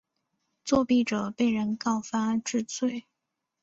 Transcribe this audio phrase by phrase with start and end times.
[0.65, 3.05] 作弊者被人告发治罪。